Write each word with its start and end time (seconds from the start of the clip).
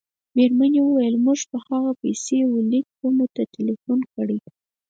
مېرمنې 0.35 0.79
وویل: 0.83 1.15
موږ 1.25 1.39
په 1.51 1.57
هغه 1.67 1.91
پسې 2.01 2.39
وه 2.49 2.61
لېک 2.71 2.87
کومو 2.99 3.25
ته 3.35 3.41
ټېلیفون 3.53 3.99
کړی. 4.13 4.37